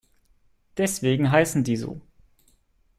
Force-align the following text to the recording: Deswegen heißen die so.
Deswegen 0.77 1.31
heißen 1.31 1.63
die 1.63 1.77
so. 1.77 2.01